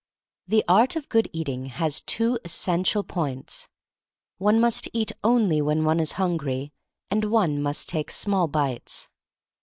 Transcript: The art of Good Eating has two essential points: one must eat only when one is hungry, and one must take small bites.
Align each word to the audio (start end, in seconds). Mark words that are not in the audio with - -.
The 0.47 0.63
art 0.67 0.95
of 0.95 1.09
Good 1.09 1.29
Eating 1.31 1.67
has 1.67 2.01
two 2.01 2.39
essential 2.43 3.03
points: 3.03 3.69
one 4.39 4.59
must 4.59 4.89
eat 4.93 5.11
only 5.23 5.61
when 5.61 5.83
one 5.85 5.99
is 5.99 6.13
hungry, 6.13 6.73
and 7.11 7.25
one 7.25 7.61
must 7.61 7.87
take 7.87 8.09
small 8.09 8.47
bites. 8.47 9.09